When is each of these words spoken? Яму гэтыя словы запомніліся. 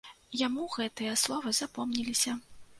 Яму 0.39 0.63
гэтыя 0.77 1.13
словы 1.25 1.55
запомніліся. 1.61 2.39